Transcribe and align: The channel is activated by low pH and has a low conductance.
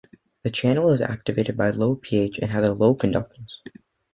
The 0.41 0.49
channel 0.49 0.89
is 0.93 0.99
activated 1.01 1.55
by 1.55 1.69
low 1.69 1.95
pH 1.95 2.39
and 2.39 2.49
has 2.51 2.67
a 2.67 2.73
low 2.73 2.95
conductance. 2.95 3.51